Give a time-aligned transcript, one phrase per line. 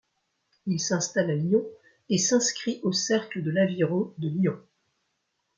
[0.65, 1.63] Il s'installe à Lyon
[2.09, 4.59] et s'inscrit au Cercle de l'aviron de Lyon.